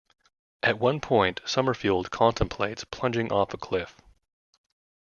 At 0.63 0.79
one 0.79 0.99
point 0.99 1.41
Summerfield 1.45 2.09
contemplates 2.09 2.83
plunging 2.85 3.31
off 3.31 3.53
a 3.53 3.57
cliff. 3.57 4.01